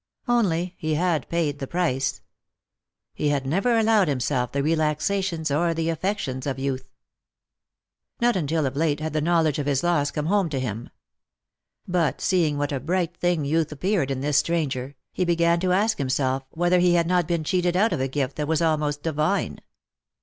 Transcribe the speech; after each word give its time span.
Only 0.27 0.73
he 0.79 0.95
had 0.95 1.29
paid 1.29 1.59
the 1.59 1.67
price. 1.67 2.21
He 3.13 3.27
had 3.29 3.45
never 3.45 3.77
allowed 3.77 4.07
himself 4.07 4.51
the 4.51 4.63
relaxations 4.63 5.51
or 5.51 5.75
the 5.75 5.89
affections 5.89 6.47
of 6.47 6.57
youth. 6.57 6.89
Not 8.19 8.35
until 8.35 8.65
of 8.65 8.75
late 8.75 8.99
had 8.99 9.13
the 9.13 9.21
knowledge 9.21 9.59
of 9.59 9.67
his 9.67 9.83
loss 9.83 10.09
come 10.09 10.25
home 10.25 10.49
to 10.49 10.59
him. 10.59 10.89
But 11.87 12.19
seeing 12.19 12.57
what 12.57 12.71
a 12.71 12.79
bright 12.79 13.15
thing 13.15 13.45
youth 13.45 13.71
appeared 13.71 14.09
in 14.09 14.21
this 14.21 14.39
stranger, 14.39 14.95
he 15.11 15.23
began 15.23 15.59
to 15.59 15.71
ask 15.71 15.99
himself 15.99 16.47
whether 16.49 16.79
he 16.79 16.95
had 16.95 17.05
not 17.05 17.27
been 17.27 17.43
cheated 17.43 17.77
out 17.77 17.93
of 17.93 18.01
a 18.01 18.07
gift 18.07 18.37
that 18.37 18.47
was 18.47 18.59
almost 18.59 19.03
divine. 19.03 19.59